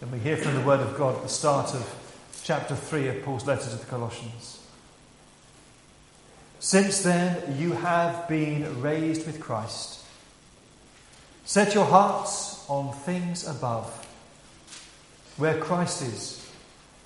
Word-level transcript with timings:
And 0.00 0.12
we 0.12 0.18
hear 0.20 0.36
from 0.36 0.54
the 0.54 0.60
Word 0.60 0.78
of 0.78 0.96
God 0.96 1.16
at 1.16 1.22
the 1.22 1.28
start 1.28 1.74
of 1.74 2.40
chapter 2.44 2.76
3 2.76 3.08
of 3.08 3.22
Paul's 3.24 3.46
letter 3.46 3.68
to 3.68 3.76
the 3.76 3.84
Colossians. 3.86 4.60
Since 6.60 7.02
then, 7.02 7.58
you 7.58 7.72
have 7.72 8.28
been 8.28 8.80
raised 8.80 9.26
with 9.26 9.40
Christ. 9.40 10.04
Set 11.44 11.74
your 11.74 11.86
hearts 11.86 12.64
on 12.68 12.92
things 12.92 13.46
above, 13.46 14.06
where 15.36 15.58
Christ 15.58 16.02
is, 16.02 16.48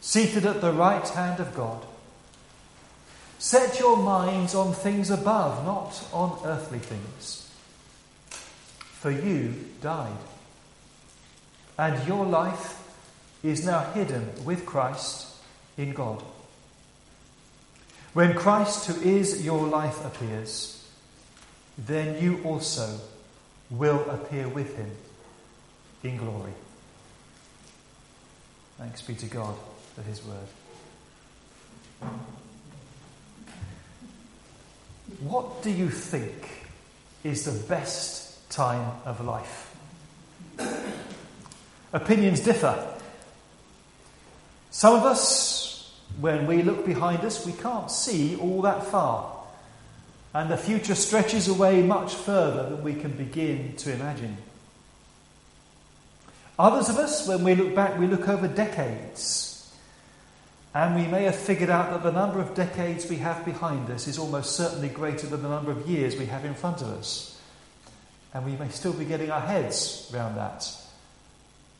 seated 0.02 0.44
at 0.44 0.60
the 0.60 0.72
right 0.72 1.08
hand 1.08 1.40
of 1.40 1.54
God. 1.54 1.82
Set 3.38 3.80
your 3.80 3.96
minds 3.96 4.54
on 4.54 4.74
things 4.74 5.10
above, 5.10 5.64
not 5.64 6.06
on 6.12 6.38
earthly 6.44 6.78
things. 6.78 7.50
For 8.28 9.10
you 9.10 9.54
died, 9.80 10.18
and 11.78 12.06
your 12.06 12.26
life 12.26 12.80
is 13.42 13.64
now 13.64 13.84
hidden 13.92 14.30
with 14.44 14.64
Christ 14.66 15.26
in 15.76 15.92
God. 15.92 16.22
When 18.12 18.34
Christ, 18.34 18.86
who 18.86 19.00
is 19.00 19.44
your 19.44 19.66
life, 19.66 20.04
appears, 20.04 20.86
then 21.78 22.22
you 22.22 22.40
also 22.44 23.00
will 23.70 24.08
appear 24.10 24.48
with 24.48 24.76
him 24.76 24.90
in 26.02 26.18
glory. 26.18 26.52
Thanks 28.78 29.00
be 29.02 29.14
to 29.14 29.26
God 29.26 29.54
for 29.94 30.02
his 30.02 30.22
word. 30.24 30.48
What 35.20 35.62
do 35.62 35.70
you 35.70 35.88
think 35.88 36.66
is 37.22 37.44
the 37.44 37.66
best 37.68 38.50
time 38.50 38.92
of 39.04 39.24
life? 39.24 39.74
Opinions 41.92 42.40
differ. 42.40 42.91
Some 44.72 44.94
of 44.94 45.04
us, 45.04 45.92
when 46.18 46.46
we 46.46 46.62
look 46.62 46.86
behind 46.86 47.24
us, 47.24 47.44
we 47.46 47.52
can't 47.52 47.90
see 47.90 48.36
all 48.36 48.62
that 48.62 48.84
far. 48.84 49.30
And 50.34 50.50
the 50.50 50.56
future 50.56 50.94
stretches 50.94 51.46
away 51.46 51.82
much 51.82 52.14
further 52.14 52.70
than 52.70 52.82
we 52.82 52.94
can 52.94 53.12
begin 53.12 53.76
to 53.76 53.92
imagine. 53.92 54.38
Others 56.58 56.88
of 56.88 56.96
us, 56.96 57.28
when 57.28 57.44
we 57.44 57.54
look 57.54 57.74
back, 57.74 57.98
we 57.98 58.06
look 58.06 58.26
over 58.28 58.48
decades. 58.48 59.70
And 60.74 60.96
we 60.96 61.06
may 61.06 61.24
have 61.24 61.36
figured 61.36 61.68
out 61.68 61.90
that 61.90 62.02
the 62.02 62.18
number 62.18 62.40
of 62.40 62.54
decades 62.54 63.10
we 63.10 63.16
have 63.16 63.44
behind 63.44 63.90
us 63.90 64.08
is 64.08 64.18
almost 64.18 64.56
certainly 64.56 64.88
greater 64.88 65.26
than 65.26 65.42
the 65.42 65.50
number 65.50 65.70
of 65.70 65.86
years 65.86 66.16
we 66.16 66.26
have 66.26 66.46
in 66.46 66.54
front 66.54 66.80
of 66.80 66.88
us. 66.88 67.38
And 68.32 68.46
we 68.46 68.52
may 68.52 68.70
still 68.70 68.94
be 68.94 69.04
getting 69.04 69.30
our 69.30 69.40
heads 69.40 70.10
around 70.14 70.36
that 70.36 70.66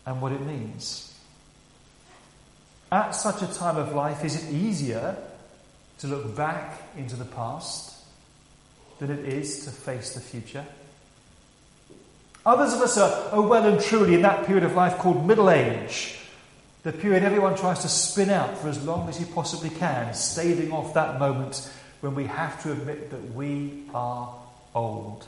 and 0.05 0.21
what 0.21 0.33
it 0.33 0.43
means. 0.43 1.12
At 2.93 3.13
such 3.13 3.41
a 3.41 3.47
time 3.47 3.79
of 3.79 3.95
life, 3.95 4.23
is 4.23 4.45
it 4.45 4.53
easier 4.53 5.17
to 6.01 6.07
look 6.07 6.37
back 6.37 6.79
into 6.95 7.17
the 7.17 7.25
past 7.25 7.97
than 8.99 9.11
it 9.11 9.21
is 9.21 9.65
to 9.65 9.71
face 9.71 10.13
the 10.13 10.21
future? 10.21 10.67
Others 12.45 12.75
of 12.75 12.81
us 12.83 12.99
are, 12.99 13.31
are 13.31 13.41
well 13.41 13.65
and 13.65 13.81
truly 13.81 14.15
in 14.15 14.21
that 14.23 14.45
period 14.45 14.63
of 14.63 14.75
life 14.75 14.99
called 14.99 15.27
middle 15.27 15.49
age, 15.49 16.19
the 16.83 16.93
period 16.93 17.23
everyone 17.23 17.57
tries 17.57 17.79
to 17.79 17.89
spin 17.89 18.29
out 18.29 18.59
for 18.59 18.69
as 18.69 18.85
long 18.85 19.09
as 19.09 19.19
you 19.19 19.25
possibly 19.25 19.71
can, 19.71 20.13
staving 20.13 20.71
off 20.71 20.93
that 20.93 21.19
moment 21.19 21.73
when 22.03 22.15
we 22.15 22.25
have 22.25 22.63
to 22.63 22.73
admit 22.73 23.11
that 23.11 23.33
we 23.33 23.85
are 23.95 24.35
old. 24.75 25.27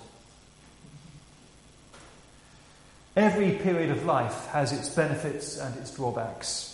Every 3.16 3.52
period 3.52 3.88
of 3.88 4.04
life 4.04 4.48
has 4.48 4.70
its 4.70 4.90
benefits 4.90 5.56
and 5.56 5.74
its 5.78 5.94
drawbacks. 5.96 6.73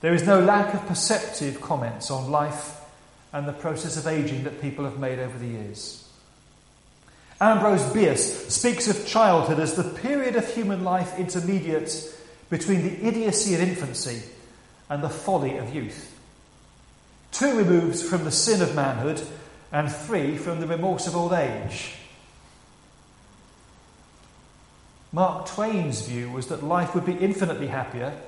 There 0.00 0.14
is 0.14 0.26
no 0.26 0.40
lack 0.40 0.74
of 0.74 0.86
perceptive 0.86 1.60
comments 1.60 2.10
on 2.10 2.30
life 2.30 2.80
and 3.32 3.46
the 3.46 3.52
process 3.52 3.96
of 3.96 4.06
aging 4.06 4.44
that 4.44 4.60
people 4.60 4.84
have 4.84 4.98
made 4.98 5.18
over 5.18 5.38
the 5.38 5.46
years. 5.46 6.08
Ambrose 7.40 7.92
Bierce 7.92 8.48
speaks 8.48 8.88
of 8.88 9.06
childhood 9.06 9.60
as 9.60 9.74
the 9.74 9.84
period 9.84 10.36
of 10.36 10.52
human 10.52 10.82
life 10.82 11.18
intermediate 11.18 12.14
between 12.50 12.82
the 12.82 13.06
idiocy 13.06 13.54
of 13.54 13.60
infancy 13.60 14.22
and 14.88 15.02
the 15.02 15.08
folly 15.08 15.56
of 15.56 15.74
youth. 15.74 16.18
Two 17.30 17.56
removes 17.56 18.02
from 18.02 18.24
the 18.24 18.30
sin 18.30 18.62
of 18.62 18.74
manhood, 18.74 19.22
and 19.70 19.92
three 19.92 20.36
from 20.36 20.60
the 20.60 20.66
remorse 20.66 21.06
of 21.06 21.14
old 21.14 21.32
age. 21.32 21.94
Mark 25.12 25.46
Twain's 25.46 26.06
view 26.06 26.30
was 26.30 26.46
that 26.48 26.62
life 26.62 26.94
would 26.94 27.04
be 27.04 27.12
infinitely 27.12 27.66
happier 27.66 28.18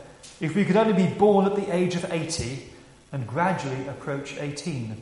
if 0.41 0.57
we 0.57 0.65
could 0.65 0.77
only 0.77 0.95
be 0.95 1.13
born 1.13 1.45
at 1.47 1.55
the 1.55 1.75
age 1.75 1.95
of 1.95 2.11
80 2.11 2.63
and 3.13 3.27
gradually 3.27 3.87
approach 3.87 4.37
18. 4.39 5.01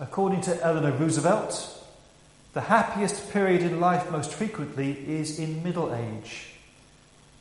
According 0.00 0.40
to 0.42 0.60
Eleanor 0.62 0.90
Roosevelt, 0.90 1.70
the 2.52 2.62
happiest 2.62 3.30
period 3.32 3.62
in 3.62 3.80
life 3.80 4.10
most 4.10 4.32
frequently 4.32 4.92
is 5.08 5.38
in 5.38 5.62
middle 5.62 5.94
age, 5.94 6.54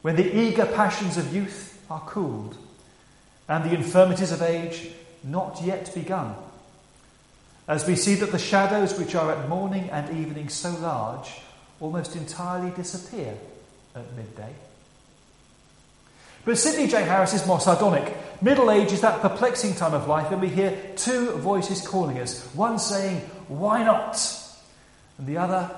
when 0.04 0.16
the 0.16 0.38
eager 0.38 0.66
passions 0.66 1.18
of 1.18 1.34
youth 1.34 1.84
are 1.90 2.02
cooled 2.02 2.56
and 3.50 3.64
the 3.64 3.74
infirmities 3.76 4.32
of 4.32 4.42
age 4.42 4.90
not 5.24 5.62
yet 5.64 5.92
begun. 5.96 6.36
As 7.68 7.88
we 7.88 7.96
see 7.96 8.16
that 8.16 8.32
the 8.32 8.40
shadows 8.40 9.00
which 9.00 9.16
are 9.16 9.32
at 9.32 9.50
morning 9.50 9.90
and 9.90 10.16
evening 10.16 10.50
so 10.50 10.72
large 10.72 11.42
almost 11.80 12.16
entirely 12.16 12.72
disappear 12.72 13.38
at 13.96 14.14
midday. 14.16 14.54
But 16.46 16.58
Sidney 16.58 16.88
J. 16.88 17.04
Harris 17.04 17.34
is 17.34 17.48
more 17.48 17.60
sardonic. 17.60 18.16
Middle 18.42 18.70
age 18.70 18.92
is 18.92 19.02
that 19.02 19.22
perplexing 19.22 19.76
time 19.76 19.94
of 19.94 20.08
life 20.08 20.30
when 20.30 20.42
we 20.42 20.50
hear 20.50 20.78
two 20.98 21.32
voices 21.38 21.88
calling 21.88 22.20
us 22.20 22.46
one 22.54 22.80
saying, 22.80 23.20
Why 23.48 23.84
not? 23.84 24.20
and 25.18 25.28
the 25.28 25.38
other, 25.38 25.70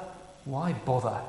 Why 0.45 0.73
bother? 0.73 1.21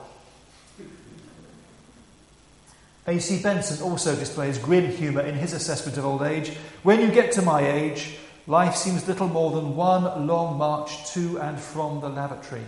A.C. 3.08 3.40
Benson 3.40 3.84
also 3.84 4.16
displays 4.16 4.58
grim 4.58 4.90
humour 4.90 5.20
in 5.20 5.36
his 5.36 5.52
assessment 5.52 5.96
of 5.96 6.04
old 6.04 6.22
age. 6.22 6.50
When 6.82 7.00
you 7.00 7.08
get 7.08 7.32
to 7.32 7.42
my 7.42 7.60
age, 7.60 8.16
life 8.48 8.74
seems 8.74 9.06
little 9.06 9.28
more 9.28 9.52
than 9.52 9.76
one 9.76 10.26
long 10.26 10.58
march 10.58 11.12
to 11.12 11.38
and 11.38 11.60
from 11.60 12.00
the 12.00 12.08
lavatory. 12.08 12.64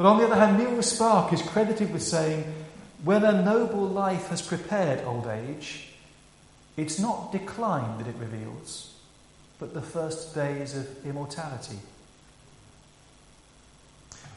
But 0.00 0.06
on 0.06 0.16
the 0.16 0.24
other 0.24 0.36
hand, 0.36 0.56
Muriel 0.56 0.82
Spark 0.82 1.30
is 1.30 1.42
credited 1.42 1.92
with 1.92 2.02
saying, 2.02 2.50
when 3.04 3.22
a 3.22 3.42
noble 3.42 3.86
life 3.86 4.28
has 4.28 4.40
prepared 4.40 5.04
old 5.04 5.26
age, 5.26 5.90
it's 6.78 6.98
not 6.98 7.32
decline 7.32 7.98
that 7.98 8.06
it 8.06 8.14
reveals, 8.18 8.94
but 9.58 9.74
the 9.74 9.82
first 9.82 10.34
days 10.34 10.74
of 10.74 11.04
immortality. 11.04 11.76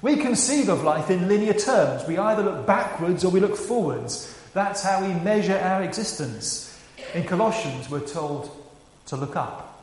We 0.01 0.17
conceive 0.17 0.67
of 0.67 0.83
life 0.83 1.09
in 1.09 1.29
linear 1.29 1.53
terms. 1.53 2.05
We 2.09 2.17
either 2.17 2.43
look 2.43 2.67
backwards 2.67 3.23
or 3.23 3.31
we 3.31 3.39
look 3.39 3.55
forwards. 3.55 4.37
That's 4.53 4.83
how 4.83 5.07
we 5.07 5.13
measure 5.13 5.57
our 5.57 5.81
existence. 5.81 6.77
In 7.13 7.23
Colossians, 7.23 7.89
we're 7.89 8.01
told 8.01 8.51
to 9.05 9.15
look 9.15 9.37
up, 9.37 9.81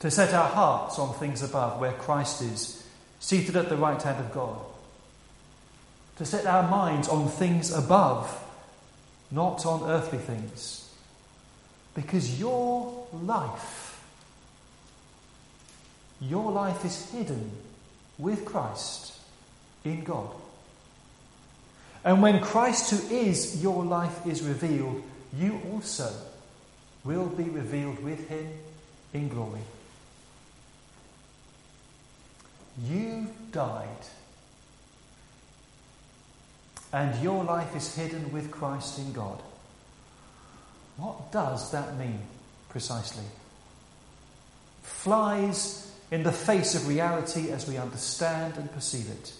to 0.00 0.10
set 0.10 0.34
our 0.34 0.48
hearts 0.48 0.98
on 0.98 1.14
things 1.14 1.40
above, 1.44 1.78
where 1.78 1.92
Christ 1.92 2.42
is 2.42 2.77
seated 3.20 3.56
at 3.56 3.68
the 3.68 3.76
right 3.76 4.00
hand 4.00 4.24
of 4.24 4.32
God. 4.32 4.58
To 6.18 6.24
set 6.24 6.46
our 6.46 6.68
minds 6.68 7.08
on 7.08 7.28
things 7.28 7.72
above, 7.72 8.44
not 9.30 9.64
on 9.66 9.88
earthly 9.88 10.18
things. 10.18 10.90
Because 11.94 12.38
your 12.38 13.06
life, 13.12 14.04
your 16.20 16.50
life 16.50 16.84
is 16.84 17.10
hidden 17.10 17.50
with 18.18 18.44
Christ 18.44 19.14
in 19.84 20.04
God. 20.04 20.30
And 22.04 22.22
when 22.22 22.40
Christ, 22.40 22.90
who 22.90 23.14
is 23.14 23.62
your 23.62 23.84
life, 23.84 24.26
is 24.26 24.42
revealed, 24.42 25.02
you 25.36 25.60
also 25.72 26.10
will 27.04 27.26
be 27.26 27.44
revealed 27.44 28.02
with 28.02 28.28
him 28.28 28.48
in 29.12 29.28
glory. 29.28 29.60
You 32.86 33.26
died, 33.50 33.88
and 36.92 37.22
your 37.22 37.44
life 37.44 37.74
is 37.74 37.94
hidden 37.94 38.32
with 38.32 38.50
Christ 38.50 38.98
in 38.98 39.12
God. 39.12 39.42
What 40.96 41.32
does 41.32 41.70
that 41.72 41.96
mean 41.96 42.20
precisely? 42.68 43.24
Flies 44.82 45.90
in 46.10 46.22
the 46.22 46.32
face 46.32 46.74
of 46.74 46.88
reality 46.88 47.50
as 47.50 47.68
we 47.68 47.76
understand 47.76 48.56
and 48.56 48.72
perceive 48.72 49.10
it. 49.10 49.32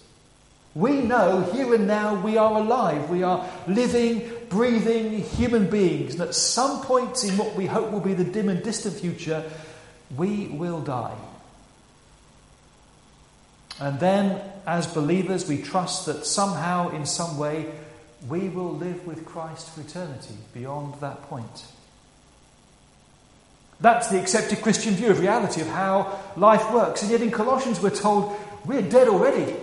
We 0.74 1.00
know 1.00 1.42
here 1.52 1.74
and 1.74 1.86
now 1.86 2.20
we 2.20 2.36
are 2.36 2.58
alive. 2.58 3.08
We 3.10 3.22
are 3.22 3.48
living, 3.66 4.30
breathing 4.48 5.22
human 5.22 5.68
beings. 5.70 6.14
And 6.14 6.22
at 6.22 6.34
some 6.34 6.82
point 6.82 7.24
in 7.24 7.36
what 7.36 7.56
we 7.56 7.66
hope 7.66 7.90
will 7.90 8.00
be 8.00 8.14
the 8.14 8.24
dim 8.24 8.48
and 8.48 8.62
distant 8.62 8.94
future, 8.94 9.50
we 10.16 10.46
will 10.48 10.80
die. 10.80 11.16
And 13.80 14.00
then, 14.00 14.40
as 14.66 14.86
believers, 14.86 15.48
we 15.48 15.62
trust 15.62 16.06
that 16.06 16.26
somehow, 16.26 16.90
in 16.90 17.06
some 17.06 17.38
way, 17.38 17.66
we 18.28 18.48
will 18.48 18.74
live 18.74 19.06
with 19.06 19.24
Christ 19.24 19.70
for 19.70 19.80
eternity 19.80 20.34
beyond 20.52 20.94
that 21.00 21.22
point. 21.22 21.64
That's 23.80 24.08
the 24.08 24.20
accepted 24.20 24.60
Christian 24.60 24.94
view 24.94 25.10
of 25.10 25.20
reality, 25.20 25.60
of 25.60 25.68
how 25.68 26.18
life 26.36 26.72
works. 26.72 27.02
And 27.02 27.12
yet 27.12 27.22
in 27.22 27.30
Colossians, 27.30 27.80
we're 27.80 27.90
told 27.90 28.36
we're 28.64 28.82
dead 28.82 29.06
already. 29.06 29.54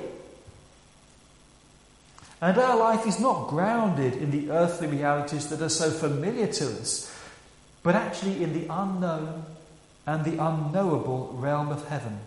And 2.41 2.57
our 2.57 2.77
life 2.77 3.05
is 3.05 3.19
not 3.19 3.47
grounded 3.47 4.13
in 4.13 4.31
the 4.31 4.51
earthly 4.51 4.87
realities 4.87 5.47
that 5.49 5.61
are 5.61 5.69
so 5.69 5.89
familiar 5.89 6.47
to 6.47 6.65
us, 6.65 7.13
but 7.83 7.95
actually 7.95 8.43
in 8.43 8.53
the 8.53 8.67
unknown 8.73 9.45
and 10.05 10.23
the 10.23 10.43
unknowable 10.43 11.35
realm 11.37 11.69
of 11.69 11.87
heaven, 11.87 12.19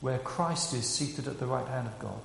where 0.00 0.18
Christ 0.18 0.74
is 0.74 0.86
seated 0.86 1.26
at 1.26 1.40
the 1.40 1.46
right 1.46 1.66
hand 1.66 1.86
of 1.86 1.98
God. 1.98 2.20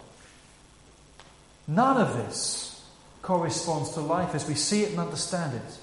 None 1.67 1.97
of 1.97 2.15
this 2.15 2.83
corresponds 3.21 3.91
to 3.91 4.01
life 4.01 4.35
as 4.35 4.47
we 4.47 4.53
see 4.53 4.83
it 4.83 4.91
and 4.91 4.99
understand 4.99 5.55
it. 5.55 5.77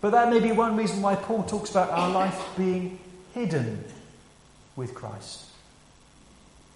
But 0.00 0.10
that 0.10 0.30
may 0.30 0.40
be 0.40 0.52
one 0.52 0.76
reason 0.76 1.02
why 1.02 1.16
Paul 1.16 1.42
talks 1.42 1.70
about 1.70 1.90
our 1.90 2.08
life 2.08 2.42
being 2.56 2.98
hidden 3.34 3.84
with 4.76 4.94
Christ. 4.94 5.44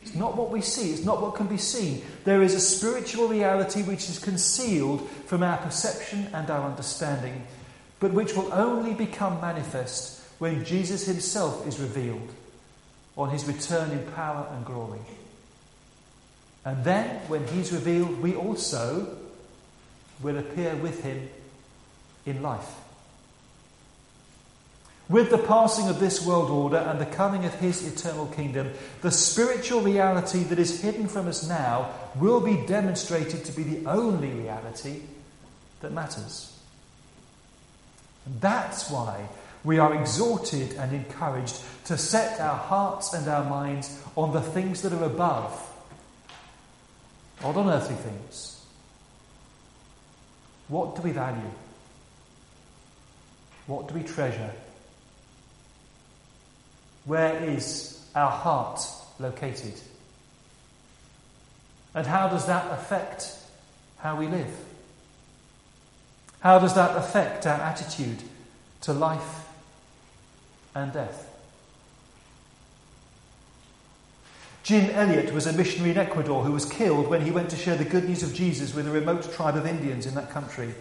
It's 0.02 0.14
not 0.14 0.36
what 0.36 0.50
we 0.50 0.60
see, 0.60 0.90
it's 0.90 1.04
not 1.04 1.22
what 1.22 1.34
can 1.34 1.46
be 1.46 1.56
seen. 1.56 2.02
There 2.24 2.42
is 2.42 2.52
a 2.52 2.60
spiritual 2.60 3.28
reality 3.28 3.82
which 3.82 4.10
is 4.10 4.18
concealed 4.18 5.08
from 5.24 5.42
our 5.42 5.56
perception 5.56 6.28
and 6.34 6.50
our 6.50 6.68
understanding, 6.68 7.46
but 8.00 8.12
which 8.12 8.34
will 8.34 8.52
only 8.52 8.92
become 8.92 9.40
manifest 9.40 10.20
when 10.38 10.64
Jesus 10.64 11.06
himself 11.06 11.66
is 11.66 11.80
revealed 11.80 12.28
on 13.16 13.30
his 13.30 13.44
return 13.44 13.90
in 13.90 14.04
power 14.12 14.46
and 14.52 14.64
glory. 14.64 15.00
And 16.64 16.82
then, 16.84 17.20
when 17.28 17.46
he's 17.48 17.72
revealed, 17.72 18.20
we 18.22 18.34
also 18.34 19.16
will 20.22 20.38
appear 20.38 20.74
with 20.76 21.02
him 21.02 21.28
in 22.24 22.42
life. 22.42 22.74
With 25.08 25.28
the 25.28 25.38
passing 25.38 25.88
of 25.88 26.00
this 26.00 26.24
world 26.24 26.50
order 26.50 26.78
and 26.78 26.98
the 26.98 27.06
coming 27.06 27.44
of 27.44 27.54
his 27.56 27.86
eternal 27.86 28.26
kingdom, 28.26 28.70
the 29.02 29.10
spiritual 29.10 29.82
reality 29.82 30.44
that 30.44 30.58
is 30.58 30.80
hidden 30.80 31.08
from 31.08 31.28
us 31.28 31.46
now 31.46 31.90
will 32.16 32.40
be 32.40 32.66
demonstrated 32.66 33.44
to 33.44 33.52
be 33.52 33.64
the 33.64 33.90
only 33.90 34.30
reality 34.30 35.02
that 35.80 35.92
matters. 35.92 36.58
And 38.24 38.40
that's 38.40 38.90
why 38.90 39.28
we 39.64 39.78
are 39.78 39.94
exhorted 39.94 40.74
and 40.74 40.92
encouraged 40.92 41.58
to 41.86 41.96
set 41.96 42.38
our 42.38 42.56
hearts 42.56 43.14
and 43.14 43.26
our 43.26 43.44
minds 43.48 44.00
on 44.14 44.32
the 44.32 44.42
things 44.42 44.82
that 44.82 44.92
are 44.92 45.04
above, 45.04 45.70
not 47.42 47.56
on 47.56 47.70
earthly 47.70 47.96
things. 47.96 48.62
What 50.68 50.96
do 50.96 51.02
we 51.02 51.12
value? 51.12 51.50
What 53.66 53.88
do 53.88 53.94
we 53.94 54.02
treasure? 54.02 54.52
Where 57.06 57.42
is 57.42 58.06
our 58.14 58.30
heart 58.30 58.86
located? 59.18 59.74
And 61.94 62.06
how 62.06 62.28
does 62.28 62.46
that 62.46 62.70
affect 62.70 63.34
how 63.98 64.16
we 64.16 64.26
live? 64.26 64.54
How 66.40 66.58
does 66.58 66.74
that 66.74 66.96
affect 66.96 67.46
our 67.46 67.60
attitude 67.60 68.18
to 68.82 68.92
life 68.92 69.43
and 70.74 70.92
death? 70.92 71.30
Jim 74.62 74.90
Elliot 74.90 75.34
was 75.34 75.46
a 75.46 75.52
missionary 75.52 75.90
in 75.90 75.98
Ecuador 75.98 76.42
who 76.42 76.52
was 76.52 76.64
killed 76.64 77.08
when 77.08 77.20
he 77.20 77.30
went 77.30 77.50
to 77.50 77.56
share 77.56 77.76
the 77.76 77.84
good 77.84 78.08
news 78.08 78.22
of 78.22 78.32
Jesus 78.32 78.74
with 78.74 78.88
a 78.88 78.90
remote 78.90 79.30
tribe 79.34 79.56
of 79.56 79.66
Indians 79.66 80.06
in 80.06 80.14
that 80.14 80.30
country. 80.30 80.74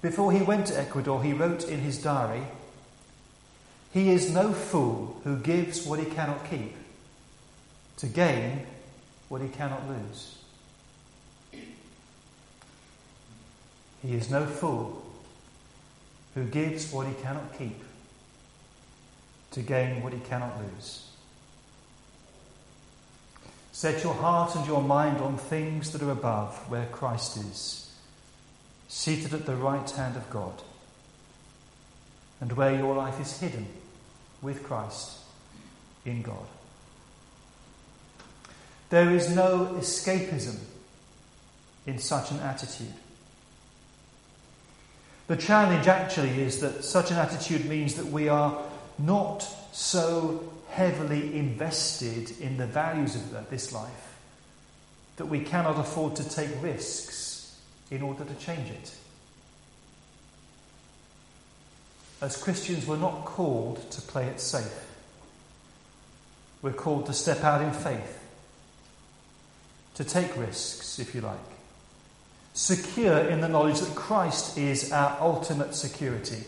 Before 0.00 0.32
he 0.32 0.40
went 0.40 0.66
to 0.68 0.80
Ecuador, 0.80 1.22
he 1.22 1.34
wrote 1.34 1.68
in 1.68 1.80
his 1.80 2.02
diary 2.02 2.44
he 3.92 4.10
is 4.10 4.32
no 4.32 4.52
fool 4.52 5.20
who 5.24 5.38
gives 5.38 5.86
what 5.86 5.98
he 5.98 6.06
cannot 6.06 6.48
keep 6.48 6.74
to 7.96 8.06
gain 8.06 8.66
what 9.28 9.40
he 9.40 9.48
cannot 9.48 9.82
lose. 9.88 10.38
He 14.02 14.14
is 14.14 14.30
no 14.30 14.46
fool 14.46 15.04
who 16.34 16.44
gives 16.44 16.92
what 16.92 17.06
he 17.06 17.14
cannot 17.14 17.58
keep 17.58 17.82
to 19.52 19.60
gain 19.60 20.02
what 20.02 20.12
he 20.12 20.20
cannot 20.20 20.58
lose. 20.60 21.04
Set 23.72 24.02
your 24.02 24.14
heart 24.14 24.56
and 24.56 24.66
your 24.66 24.82
mind 24.82 25.18
on 25.18 25.36
things 25.36 25.92
that 25.92 26.02
are 26.02 26.10
above, 26.10 26.56
where 26.68 26.86
Christ 26.86 27.36
is, 27.36 27.92
seated 28.88 29.32
at 29.32 29.46
the 29.46 29.54
right 29.54 29.88
hand 29.90 30.16
of 30.16 30.28
God 30.30 30.62
and 32.40 32.52
where 32.52 32.74
your 32.74 32.94
life 32.94 33.20
is 33.20 33.38
hidden 33.38 33.66
with 34.42 34.62
Christ 34.62 35.18
in 36.04 36.22
God. 36.22 36.46
There 38.90 39.10
is 39.10 39.34
no 39.34 39.74
escapism 39.78 40.58
in 41.86 41.98
such 41.98 42.30
an 42.30 42.40
attitude. 42.40 42.94
The 45.26 45.36
challenge 45.36 45.86
actually 45.88 46.40
is 46.40 46.60
that 46.60 46.84
such 46.84 47.10
an 47.10 47.18
attitude 47.18 47.66
means 47.66 47.96
that 47.96 48.06
we 48.06 48.28
are 48.28 48.62
not 48.98 49.42
so 49.72 50.52
heavily 50.70 51.38
invested 51.38 52.40
in 52.40 52.56
the 52.56 52.66
values 52.66 53.14
of 53.14 53.50
this 53.50 53.72
life 53.72 54.18
that 55.16 55.26
we 55.26 55.40
cannot 55.40 55.78
afford 55.78 56.16
to 56.16 56.28
take 56.28 56.50
risks 56.62 57.58
in 57.90 58.02
order 58.02 58.24
to 58.24 58.34
change 58.34 58.70
it. 58.70 58.94
As 62.20 62.36
Christians, 62.36 62.86
we're 62.86 62.96
not 62.96 63.24
called 63.24 63.90
to 63.92 64.02
play 64.02 64.26
it 64.26 64.40
safe. 64.40 64.86
We're 66.62 66.72
called 66.72 67.06
to 67.06 67.12
step 67.12 67.44
out 67.44 67.62
in 67.62 67.72
faith, 67.72 68.18
to 69.94 70.04
take 70.04 70.36
risks, 70.36 70.98
if 70.98 71.14
you 71.14 71.20
like, 71.20 71.38
secure 72.54 73.18
in 73.18 73.40
the 73.40 73.48
knowledge 73.48 73.78
that 73.78 73.94
Christ 73.94 74.58
is 74.58 74.90
our 74.90 75.16
ultimate 75.20 75.74
security 75.74 76.42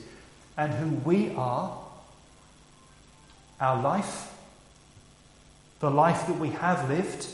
and 0.57 0.75
who 0.75 0.89
we 1.09 1.33
are, 1.37 1.79
our 3.61 3.81
life, 3.81 4.33
the 5.81 5.91
life 5.91 6.27
that 6.27 6.39
we 6.39 6.51
have 6.51 6.89
lived, 6.89 7.29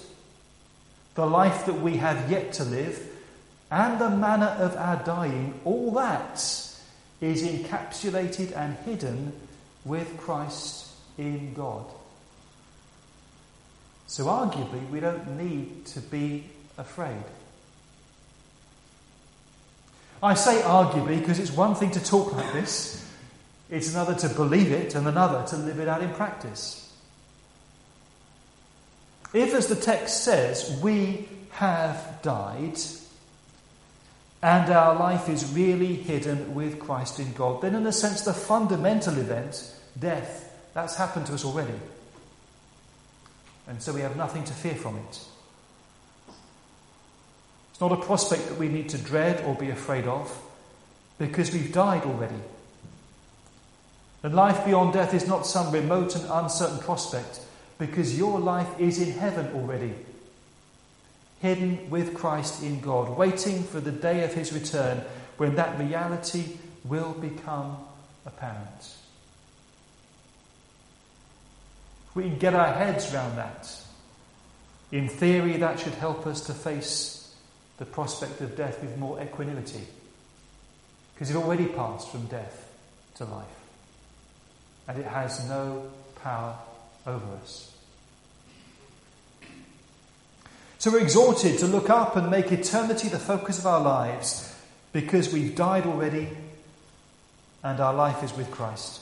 the 1.15 1.27
life 1.27 1.67
that 1.67 1.81
we 1.81 1.97
have 1.97 2.31
yet 2.31 2.53
to 2.55 2.65
live, 2.65 3.07
and 3.71 4.01
the 4.01 4.11
manner 4.11 4.57
of 4.59 4.77
our 4.77 5.03
dying, 5.05 5.59
all 5.65 5.91
that 5.93 6.35
is 7.21 7.43
encapsulated 7.43 8.57
and 8.57 8.77
hidden 8.85 9.33
with 9.85 10.17
Christ 10.19 10.89
in 11.17 11.55
God. 11.55 11.85
So, 14.07 14.27
arguably, 14.27 14.89
we 14.91 15.01
don't 15.01 15.37
need 15.37 15.87
to 15.87 16.01
be 16.01 16.45
afraid. 16.79 17.25
I 20.23 20.35
say 20.35 20.63
arguably 20.63 21.19
because 21.19 21.39
it's 21.39 21.51
one 21.51 21.75
thing 21.75 21.91
to 21.93 22.05
talk 22.05 22.33
like 22.33 22.53
this, 22.53 23.06
it's 23.71 23.93
another 23.93 24.15
to 24.15 24.29
believe 24.29 24.71
it, 24.73 24.95
and 24.95 25.07
another 25.07 25.47
to 25.49 25.57
live 25.57 25.81
it 25.81 25.89
out 25.89 26.03
in 26.03 26.11
practice. 26.11 26.83
If, 29.33 29.55
as 29.55 29.67
the 29.67 29.77
text 29.77 30.25
says, 30.25 30.79
we 30.83 31.29
have 31.51 32.21
died, 32.23 32.79
and 34.43 34.71
our 34.71 34.95
life 34.95 35.29
is 35.29 35.53
really 35.53 35.95
hidden 35.95 36.55
with 36.55 36.79
Christ 36.79 37.19
in 37.19 37.33
God, 37.33 37.63
then, 37.63 37.75
in 37.75 37.87
a 37.87 37.93
sense, 37.93 38.23
the 38.23 38.33
fundamental 38.33 39.19
event, 39.19 39.75
death, 39.99 40.45
that's 40.75 40.97
happened 40.97 41.27
to 41.27 41.35
us 41.35 41.45
already. 41.45 41.75
And 43.67 43.83
so 43.83 43.93
we 43.93 44.03
have 44.03 44.17
nothing 44.17 44.45
to 44.45 44.53
fear 44.53 44.75
from 44.75 44.97
it. 44.97 45.21
It's 47.73 47.81
not 47.81 47.93
a 47.93 47.97
prospect 47.97 48.49
that 48.49 48.59
we 48.59 48.69
need 48.69 48.91
to 48.91 48.99
dread 48.99 49.45
or 49.45 49.55
be 49.55 49.71
afraid 49.71 50.07
of, 50.07 50.35
because 51.19 51.53
we've 51.53 51.73
died 51.73 52.05
already. 52.05 52.41
And 54.27 54.35
life 54.35 54.65
beyond 54.65 54.93
death 54.93 55.15
is 55.15 55.29
not 55.29 55.47
some 55.47 55.73
remote 55.73 56.17
and 56.17 56.29
uncertain 56.29 56.81
prospect, 56.81 57.39
because 57.79 58.19
your 58.19 58.41
life 58.41 58.81
is 58.81 59.01
in 59.01 59.13
heaven 59.13 59.55
already 59.55 59.95
hidden 61.41 61.89
with 61.91 62.13
Christ 62.13 62.65
in 62.65 62.81
God, 62.81 63.17
waiting 63.17 63.63
for 63.63 63.79
the 63.79 63.93
day 63.93 64.25
of 64.25 64.35
his 64.35 64.53
return 64.53 65.05
when 65.37 65.55
that 65.55 65.79
reality 65.79 66.57
will 66.85 67.13
become 67.13 67.77
apparent. 68.27 68.97
If 72.09 72.17
We 72.17 72.25
can 72.25 72.39
get 72.41 72.55
our 72.55 72.73
heads 72.73 73.15
around 73.15 73.37
that. 73.37 73.73
In 74.91 75.09
theory, 75.09 75.57
that 75.59 75.79
should 75.79 75.95
help 75.95 76.27
us 76.27 76.41
to 76.47 76.53
face 76.53 77.33
the 77.79 77.87
prospect 77.87 78.41
of 78.41 78.57
death 78.57 78.83
with 78.83 78.99
more 78.99 79.23
equanimity. 79.23 79.87
Because 81.15 81.31
you've 81.31 81.45
already 81.45 81.67
passed 81.67 82.09
from 82.09 82.27
death 82.27 82.69
to 83.19 83.25
life. 83.25 83.56
And 84.89 84.99
it 84.99 85.07
has 85.07 85.49
no 85.49 85.91
power 86.23 86.55
over 87.07 87.27
us. 87.43 87.73
So 90.79 90.93
we're 90.93 91.01
exhorted 91.01 91.59
to 91.59 91.67
look 91.67 91.91
up 91.91 92.17
and 92.17 92.31
make 92.31 92.53
eternity 92.53 93.09
the 93.09 93.19
focus 93.19 93.59
of 93.59 93.67
our 93.67 93.81
lives 93.81 94.55
because 94.93 95.33
we've 95.33 95.55
died 95.55 95.87
already 95.87 96.29
and 97.65 97.81
our 97.81 97.95
life 97.95 98.23
is 98.23 98.33
with 98.37 98.51
Christ. 98.51 99.01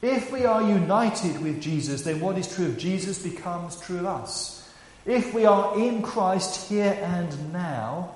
If 0.00 0.30
we 0.30 0.44
are 0.44 0.62
united 0.62 1.42
with 1.42 1.60
Jesus, 1.60 2.02
then 2.02 2.20
what 2.20 2.38
is 2.38 2.54
true 2.54 2.66
of 2.66 2.78
Jesus 2.78 3.22
becomes 3.22 3.80
true 3.80 4.00
of 4.00 4.06
us. 4.06 4.72
If 5.06 5.34
we 5.34 5.44
are 5.44 5.78
in 5.78 6.02
Christ 6.02 6.68
here 6.68 6.98
and 7.02 7.52
now, 7.52 8.10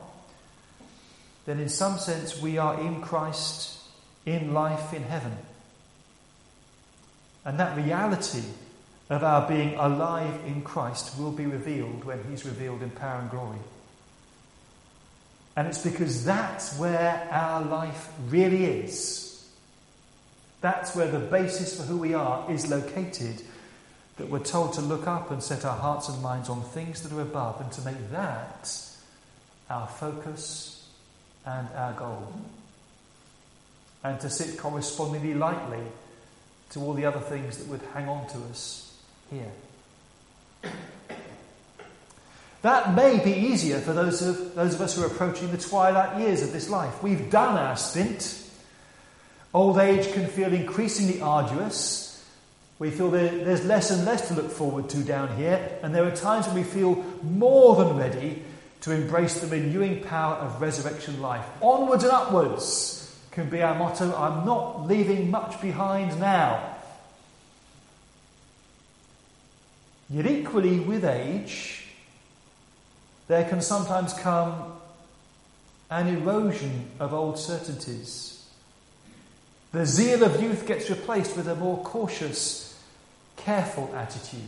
then 1.45 1.61
in 1.61 1.69
some 1.69 1.99
sense 1.99 2.41
we 2.41 2.59
are 2.59 2.81
in 2.81 3.01
Christ 3.01 3.79
in 4.25 4.55
life 4.55 4.93
in 4.93 5.03
heaven. 5.03 5.37
And 7.49 7.59
that 7.61 7.79
reality 7.79 8.43
of 9.09 9.25
our 9.25 9.49
being 9.49 9.75
alive 9.77 10.39
in 10.47 10.61
Christ 10.61 11.19
will 11.19 11.31
be 11.31 11.47
revealed 11.47 12.05
when 12.05 12.23
He's 12.29 12.45
revealed 12.45 12.83
in 12.83 12.91
power 12.91 13.21
and 13.21 13.31
glory. 13.31 13.57
And 15.57 15.67
it's 15.67 15.83
because 15.83 16.27
that's 16.27 16.79
where 16.79 17.27
our 17.31 17.65
life 17.65 18.11
really 18.27 18.67
is. 18.67 19.49
That's 20.61 20.95
where 20.95 21.11
the 21.11 21.21
basis 21.21 21.75
for 21.75 21.85
who 21.85 21.97
we 21.97 22.13
are 22.13 22.53
is 22.53 22.69
located. 22.69 23.41
That 24.19 24.29
we're 24.29 24.41
told 24.41 24.75
to 24.75 24.83
look 24.83 25.07
up 25.07 25.31
and 25.31 25.43
set 25.43 25.65
our 25.65 25.79
hearts 25.79 26.11
and 26.11 26.23
minds 26.23 26.51
on 26.51 26.61
things 26.61 27.03
that 27.03 27.13
are 27.17 27.23
above 27.23 27.63
and 27.63 27.73
to 27.73 27.81
make 27.81 28.11
that 28.11 28.71
our 29.71 29.87
focus 29.87 30.87
and 31.47 31.67
our 31.75 31.95
goal. 31.95 32.31
And 34.05 34.21
to 34.21 34.29
sit 34.29 34.59
correspondingly 34.59 35.33
lightly 35.33 35.85
to 36.71 36.81
all 36.81 36.95
the 36.95 37.05
other 37.05 37.21
things 37.21 37.59
that 37.59 37.69
would 37.69 37.81
hang 37.95 38.09
on 38.09 38.27
to 38.29 38.39
us 38.51 38.97
here. 39.31 39.51
That 42.63 42.95
may 42.95 43.23
be 43.23 43.33
easier 43.33 43.79
for 43.79 43.93
those 43.93 44.21
of, 44.21 44.55
those 44.55 44.75
of 44.75 44.81
us 44.81 44.97
who 44.97 45.03
are 45.03 45.07
approaching 45.07 45.51
the 45.53 45.59
twilight 45.59 46.21
years 46.21 46.43
of 46.43 46.53
this 46.53 46.69
life. 46.69 47.03
We've 47.03 47.31
done 47.31 47.57
our 47.57 47.77
stint. 47.77 48.43
Old 49.55 49.79
age 49.79 50.13
can 50.13 50.27
feel 50.27 50.53
increasingly 50.53 51.21
arduous. 51.21 52.07
We 52.79 52.91
feel 52.91 53.11
there's 53.11 53.65
less 53.65 53.91
and 53.91 54.05
less 54.05 54.29
to 54.29 54.35
look 54.35 54.51
forward 54.51 54.89
to 54.91 54.99
down 54.99 55.37
here, 55.37 55.79
and 55.83 55.95
there 55.95 56.05
are 56.05 56.15
times 56.15 56.47
when 56.47 56.57
we 56.57 56.63
feel 56.63 57.05
more 57.23 57.77
than 57.77 57.97
ready 57.97 58.43
to 58.83 58.93
embrace 58.93 59.41
the 59.41 59.49
renewing 59.49 60.03
power 60.03 60.35
of 60.37 60.61
resurrection 60.61 61.21
life. 61.21 61.45
Onwards 61.61 62.05
and 62.05 62.13
upwards 62.13 63.08
can 63.31 63.49
be 63.49 63.63
our 63.63 63.75
motto. 63.75 64.15
I'm 64.15 64.45
not 64.45 64.87
leaving 64.87 65.31
much 65.31 65.61
behind 65.61 66.19
now. 66.19 66.77
Yet, 70.11 70.27
equally 70.27 70.81
with 70.81 71.05
age, 71.05 71.85
there 73.27 73.47
can 73.49 73.61
sometimes 73.61 74.15
come 74.15 74.73
an 75.91 76.09
erosion 76.09 76.89
of 76.99 77.13
old 77.13 77.39
certainties. 77.39 78.47
The 79.73 79.85
zeal 79.85 80.25
of 80.25 80.43
youth 80.43 80.67
gets 80.67 80.89
replaced 80.89 81.37
with 81.37 81.47
a 81.47 81.55
more 81.55 81.83
cautious, 81.85 82.83
careful 83.37 83.91
attitude. 83.95 84.41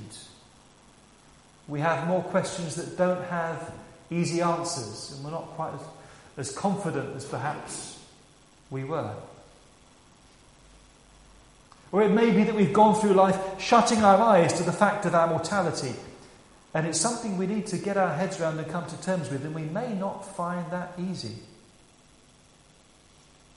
We 1.68 1.80
have 1.80 2.08
more 2.08 2.22
questions 2.22 2.74
that 2.76 2.96
don't 2.96 3.22
have 3.26 3.72
easy 4.10 4.40
answers, 4.40 5.12
and 5.14 5.24
we're 5.24 5.30
not 5.30 5.46
quite 5.50 5.74
as, 5.74 6.48
as 6.48 6.56
confident 6.56 7.14
as 7.16 7.26
perhaps 7.26 7.99
we 8.70 8.84
were. 8.84 9.14
Or 11.92 12.02
it 12.02 12.10
may 12.10 12.30
be 12.30 12.44
that 12.44 12.54
we've 12.54 12.72
gone 12.72 12.94
through 12.94 13.14
life 13.14 13.60
shutting 13.60 14.02
our 14.02 14.16
eyes 14.20 14.52
to 14.54 14.62
the 14.62 14.72
fact 14.72 15.06
of 15.06 15.14
our 15.14 15.26
mortality. 15.26 15.92
And 16.72 16.86
it's 16.86 17.00
something 17.00 17.36
we 17.36 17.48
need 17.48 17.66
to 17.68 17.78
get 17.78 17.96
our 17.96 18.14
heads 18.14 18.40
around 18.40 18.58
and 18.58 18.68
come 18.68 18.86
to 18.86 19.02
terms 19.02 19.28
with, 19.28 19.44
and 19.44 19.54
we 19.54 19.62
may 19.62 19.92
not 19.92 20.24
find 20.36 20.70
that 20.70 20.92
easy. 20.98 21.34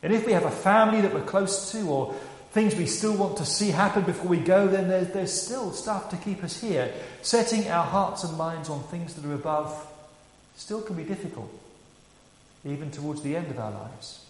And 0.02 0.12
if 0.12 0.26
we 0.26 0.34
have 0.34 0.46
a 0.46 0.52
family 0.52 1.02
that 1.02 1.14
we're 1.14 1.22
close 1.22 1.72
to, 1.72 1.88
or 1.88 2.16
things 2.52 2.76
we 2.76 2.88
still 2.88 3.16
want 3.16 3.38
to 3.38 3.46
see 3.46 3.70
happen 3.70 4.04
before 4.04 4.28
we 4.28 4.40
go, 4.40 4.68
then 4.68 4.88
there's, 4.88 5.10
there's 5.10 5.42
still 5.42 5.72
stuff 5.72 6.10
to 6.10 6.18
keep 6.18 6.44
us 6.44 6.60
here. 6.60 6.92
Setting 7.22 7.68
our 7.70 7.86
hearts 7.86 8.24
and 8.24 8.36
minds 8.36 8.70
on 8.70 8.82
things 8.84 9.14
that 9.14 9.30
are 9.30 9.34
above 9.34 9.88
still 10.56 10.82
can 10.82 10.96
be 10.96 11.04
difficult, 11.04 11.52
even 12.66 12.90
towards 12.90 13.22
the 13.22 13.36
end 13.36 13.50
of 13.52 13.60
our 13.60 13.72
lives. 13.72 14.26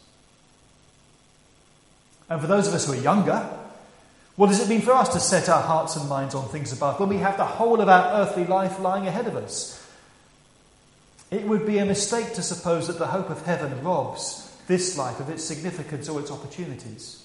And 2.34 2.42
for 2.42 2.48
those 2.48 2.68
of 2.68 2.74
us 2.74 2.88
who 2.88 2.94
are 2.94 2.96
younger, 2.96 3.48
what 4.38 4.48
does 4.48 4.60
it 4.60 4.68
mean 4.68 4.82
for 4.82 4.94
us 4.94 5.10
to 5.10 5.20
set 5.20 5.50
our 5.50 5.62
hearts 5.62 5.96
and 5.96 6.10
minds 6.10 6.34
on 6.34 6.50
things 6.50 6.74
above 6.74 7.00
when 7.00 7.10
we 7.10 7.18
have 7.18 7.38
the 7.38 7.46
whole 7.46 7.80
of 7.80 7.88
our 7.88 8.22
earthly 8.22 8.48
life 8.48 8.80
lying 8.80 9.06
ahead 9.06 9.28
of 9.28 9.36
us? 9.36 9.88
It 11.30 11.44
would 11.44 11.68
be 11.68 11.78
a 11.78 11.86
mistake 11.86 12.34
to 12.34 12.42
suppose 12.42 12.88
that 12.88 12.98
the 12.98 13.06
hope 13.06 13.30
of 13.30 13.46
heaven 13.46 13.84
robs 13.84 14.52
this 14.66 14.98
life 14.98 15.20
of 15.20 15.30
its 15.30 15.44
significance 15.44 16.10
or 16.10 16.20
its 16.20 16.32
opportunities. 16.32 17.24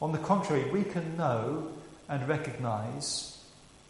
On 0.00 0.12
the 0.12 0.18
contrary, 0.18 0.70
we 0.70 0.84
can 0.84 1.16
know 1.16 1.72
and 2.08 2.28
recognize 2.28 3.36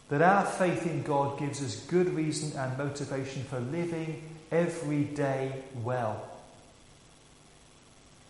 that 0.09 0.23
our 0.23 0.43
faith 0.43 0.87
in 0.87 1.03
God 1.03 1.37
gives 1.37 1.63
us 1.63 1.75
good 1.75 2.15
reason 2.15 2.57
and 2.57 2.75
motivation 2.79 3.43
for 3.43 3.59
living 3.59 4.23
every 4.51 5.03
day 5.03 5.51
well 5.83 6.28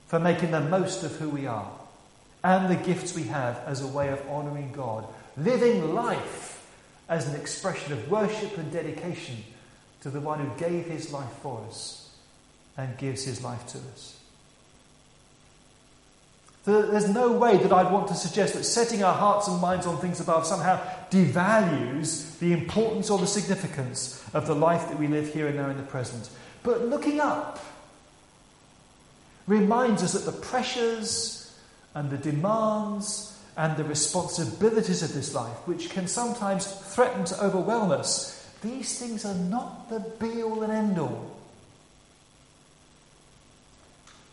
for 0.09 0.19
making 0.19 0.49
the 0.49 0.59
most 0.59 1.03
of 1.03 1.15
who 1.17 1.29
we 1.29 1.45
are 1.45 1.71
and 2.43 2.69
the 2.69 2.83
gifts 2.83 3.15
we 3.15 3.23
have 3.23 3.61
as 3.67 3.81
a 3.81 3.87
way 3.87 4.09
of 4.09 4.27
honouring 4.27 4.71
God, 4.71 5.05
living 5.37 5.93
life 5.93 6.67
as 7.07 7.27
an 7.27 7.39
expression 7.39 7.93
of 7.93 8.09
worship 8.09 8.57
and 8.57 8.71
dedication 8.71 9.43
to 10.01 10.09
the 10.09 10.19
one 10.19 10.39
who 10.39 10.59
gave 10.59 10.85
his 10.85 11.13
life 11.13 11.31
for 11.43 11.63
us 11.67 12.09
and 12.75 12.97
gives 12.97 13.23
his 13.23 13.43
life 13.43 13.67
to 13.67 13.77
us. 13.93 14.15
there's 16.65 17.09
no 17.09 17.31
way 17.31 17.57
that 17.57 17.71
I'd 17.71 17.91
want 17.91 18.07
to 18.07 18.15
suggest 18.15 18.55
that 18.55 18.63
setting 18.63 19.03
our 19.03 19.13
hearts 19.13 19.47
and 19.47 19.61
minds 19.61 19.85
on 19.85 19.97
things 19.97 20.19
above 20.19 20.45
somehow 20.45 20.79
devalues 21.11 22.39
the 22.39 22.53
importance 22.53 23.11
or 23.11 23.19
the 23.19 23.27
significance 23.27 24.23
of 24.33 24.47
the 24.47 24.55
life 24.55 24.87
that 24.89 24.97
we 24.97 25.07
live 25.07 25.31
here 25.33 25.47
and 25.47 25.57
now 25.57 25.69
in 25.69 25.77
the 25.77 25.83
present. 25.83 26.29
But 26.63 26.87
looking 26.87 27.19
up, 27.19 27.59
reminds 29.49 30.03
us 30.03 30.13
that 30.13 30.31
the 30.31 30.39
pressures 30.39 31.51
and 31.95 32.09
the 32.11 32.17
demands 32.17 33.35
and 33.57 33.75
the 33.75 33.83
responsibilities 33.83 35.01
of 35.01 35.13
this 35.13 35.33
life, 35.33 35.67
which 35.67 35.89
can 35.89 36.07
sometimes 36.07 36.67
threaten 36.67 37.25
to 37.25 37.43
overwhelm 37.43 37.91
us, 37.91 38.47
these 38.61 38.99
things 38.99 39.25
are 39.25 39.33
not 39.33 39.89
the 39.89 39.99
be 39.99 40.43
all 40.43 40.61
and 40.61 40.71
end 40.71 40.99
all. 40.99 41.35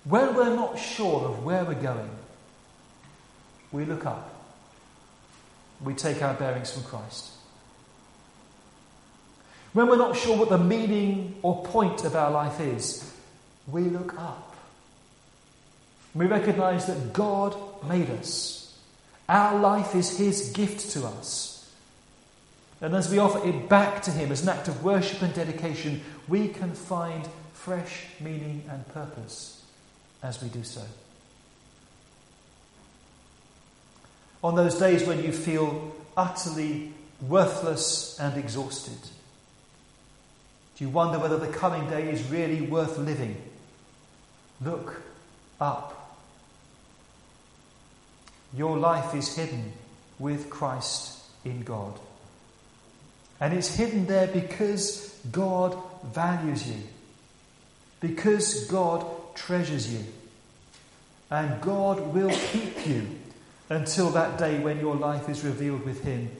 When 0.04 0.34
we're 0.34 0.54
not 0.54 0.78
sure 0.78 1.24
of 1.24 1.44
where 1.44 1.64
we're 1.64 1.74
going, 1.74 2.10
we 3.72 3.86
look 3.86 4.04
up. 4.04 4.32
We 5.82 5.94
take 5.94 6.22
our 6.22 6.34
bearings 6.34 6.72
from 6.72 6.84
Christ. 6.84 7.30
When 9.72 9.88
we're 9.88 9.96
not 9.96 10.16
sure 10.16 10.36
what 10.36 10.50
the 10.50 10.58
meaning 10.58 11.36
or 11.42 11.64
point 11.64 12.04
of 12.04 12.14
our 12.14 12.30
life 12.30 12.60
is, 12.60 13.12
we 13.66 13.82
look 13.82 14.18
up. 14.18 14.55
We 16.16 16.24
recognize 16.24 16.86
that 16.86 17.12
God 17.12 17.54
made 17.86 18.08
us. 18.08 18.74
Our 19.28 19.60
life 19.60 19.94
is 19.94 20.16
His 20.16 20.50
gift 20.50 20.92
to 20.92 21.06
us. 21.06 21.70
And 22.80 22.94
as 22.94 23.10
we 23.10 23.18
offer 23.18 23.46
it 23.46 23.68
back 23.68 24.02
to 24.04 24.10
Him 24.10 24.32
as 24.32 24.42
an 24.42 24.48
act 24.48 24.66
of 24.66 24.82
worship 24.82 25.20
and 25.20 25.34
dedication, 25.34 26.00
we 26.26 26.48
can 26.48 26.72
find 26.72 27.28
fresh 27.52 28.06
meaning 28.18 28.64
and 28.70 28.88
purpose 28.88 29.62
as 30.22 30.42
we 30.42 30.48
do 30.48 30.64
so. 30.64 30.82
On 34.42 34.54
those 34.54 34.78
days 34.78 35.06
when 35.06 35.22
you 35.22 35.32
feel 35.32 35.94
utterly 36.16 36.92
worthless 37.20 38.18
and 38.18 38.38
exhausted, 38.38 38.98
do 40.76 40.84
you 40.84 40.88
wonder 40.88 41.18
whether 41.18 41.38
the 41.38 41.48
coming 41.48 41.90
day 41.90 42.10
is 42.10 42.30
really 42.30 42.62
worth 42.62 42.96
living? 42.96 43.36
Look 44.62 45.02
up 45.60 45.95
your 48.54 48.76
life 48.76 49.14
is 49.14 49.34
hidden 49.34 49.72
with 50.18 50.50
Christ 50.50 51.22
in 51.44 51.62
God. 51.62 51.98
And 53.40 53.52
it's 53.52 53.74
hidden 53.74 54.06
there 54.06 54.26
because 54.26 55.18
God 55.30 55.76
values 56.04 56.66
you, 56.68 56.82
because 58.00 58.64
God 58.64 59.06
treasures 59.34 59.92
you. 59.92 60.04
And 61.30 61.60
God 61.60 62.14
will 62.14 62.30
keep 62.52 62.86
you 62.86 63.08
until 63.68 64.10
that 64.10 64.38
day 64.38 64.58
when 64.60 64.78
your 64.78 64.94
life 64.94 65.28
is 65.28 65.44
revealed 65.44 65.84
with 65.84 66.04
Him 66.04 66.30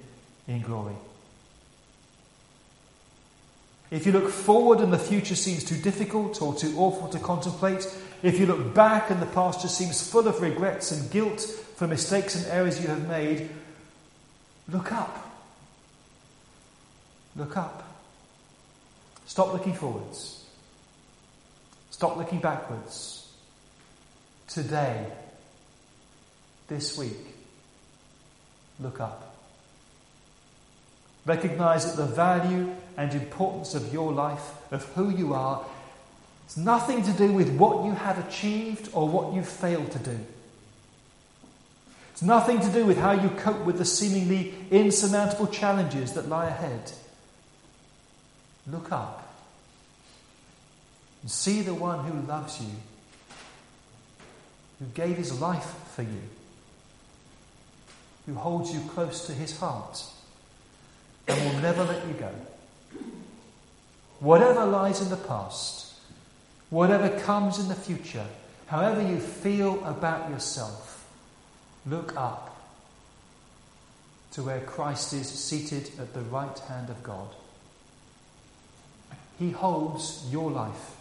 in 0.47 0.63
glory. 0.63 0.95
If 3.91 4.07
you 4.07 4.13
look 4.13 4.31
forward 4.31 4.81
and 4.81 4.93
the 4.93 4.99
future 4.99 5.37
seems 5.37 5.65
too 5.65 5.77
difficult 5.77 6.43
or 6.43 6.55
too 6.55 6.75
awful 6.77 7.09
to 7.09 7.19
contemplate, 7.19 7.87
if 8.27 8.41
you 8.41 8.47
look 8.47 8.75
back 8.75 9.09
and 9.11 9.23
the 9.23 9.27
past 9.27 9.63
just 9.63 9.79
seems 9.79 10.11
full 10.11 10.27
of 10.27 10.41
regrets 10.41 10.91
and 10.91 11.09
guilt 11.13 11.41
for 11.77 11.87
mistakes 11.87 12.35
and 12.35 12.45
errors 12.47 12.81
you 12.83 12.89
have 12.89 13.07
made, 13.07 13.49
look 14.69 14.91
up. 14.91 15.33
Look 17.37 17.57
up. 17.57 17.85
Stop 19.27 19.53
looking 19.53 19.75
forwards. 19.75 20.45
Stop 21.91 22.17
looking 22.17 22.41
backwards. 22.41 23.33
Today, 24.49 25.07
this 26.67 26.99
week, 26.99 27.35
look 28.81 29.01
up. 29.01 29.37
Recognize 31.25 31.85
that 31.85 31.97
the 31.97 32.13
value 32.13 32.75
and 32.97 33.15
importance 33.15 33.77
of 33.77 33.93
your 33.93 34.13
life, 34.13 34.73
of 34.73 34.85
who 34.95 35.11
you 35.11 35.33
are, 35.33 35.65
it's 36.47 36.57
nothing 36.57 37.03
to 37.03 37.13
do 37.13 37.33
with 37.33 37.51
what 37.59 37.85
you 37.85 37.93
have 37.93 38.19
achieved 38.27 38.89
or 38.93 39.09
what 39.09 39.35
you've 39.35 39.49
failed 39.49 39.91
to 39.91 39.99
do. 39.99 40.19
It's 42.13 42.23
nothing 42.23 42.61
to 42.61 42.73
do 42.73 42.87
with 42.87 42.97
how 42.97 43.13
you 43.13 43.29
cope 43.29 43.67
with 43.67 43.77
the 43.77 43.85
seemingly 43.85 44.55
insurmountable 44.71 45.49
challenges 45.49 46.15
that 46.15 46.29
lie 46.29 46.47
ahead. 46.47 46.93
Look 48.71 48.91
up 48.91 49.35
and 51.21 51.31
see 51.31 51.63
the 51.63 51.75
one 51.75 52.07
who 52.07 52.27
loves 52.27 52.61
you, 52.61 52.71
who 54.79 54.87
gave 54.95 55.17
his 55.17 55.41
life 55.41 55.75
for 55.95 56.03
you, 56.03 56.23
who 58.25 58.35
holds 58.35 58.73
you 58.73 58.81
close 58.91 59.27
to 59.27 59.33
his 59.33 59.59
heart 59.59 60.05
and 61.29 61.53
will 61.53 61.61
never 61.61 61.85
let 61.85 62.07
you 62.07 62.15
go. 62.15 62.31
Whatever 64.21 64.65
lies 64.65 65.03
in 65.03 65.11
the 65.11 65.17
past, 65.17 65.86
whatever 66.71 67.09
comes 67.21 67.59
in 67.59 67.69
the 67.69 67.75
future, 67.75 68.27
however 68.67 69.01
you 69.03 69.19
feel 69.19 69.85
about 69.85 70.31
yourself, 70.31 71.07
look 71.87 72.17
up 72.17 72.57
to 74.33 74.43
where 74.43 74.61
Christ 74.61 75.13
is 75.13 75.29
seated 75.29 75.91
at 75.99 76.13
the 76.13 76.21
right 76.21 76.59
hand 76.61 76.91
of 76.91 77.03
God. 77.03 77.29
He 79.39 79.51
holds 79.51 80.27
your 80.31 80.51
life. 80.51 80.97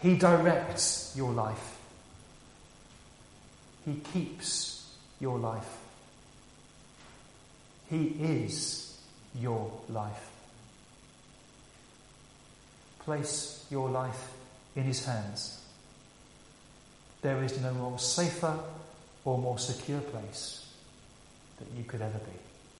He 0.00 0.16
directs 0.16 1.14
your 1.16 1.32
life. 1.32 1.78
He 3.84 3.94
keeps 4.12 4.94
your 5.20 5.38
life. 5.38 5.78
He 7.88 8.04
is 8.20 8.98
your 9.34 9.70
life. 9.88 10.27
Place 13.08 13.64
your 13.70 13.88
life 13.88 14.32
in 14.76 14.82
His 14.82 15.06
hands. 15.06 15.64
There 17.22 17.42
is 17.42 17.58
no 17.58 17.72
more 17.72 17.98
safer 17.98 18.60
or 19.24 19.38
more 19.38 19.58
secure 19.58 20.02
place 20.02 20.68
that 21.58 21.68
you 21.74 21.84
could 21.84 22.02
ever 22.02 22.18
be. 22.18 22.47